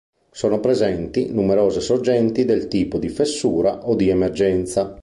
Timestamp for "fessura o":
3.07-3.95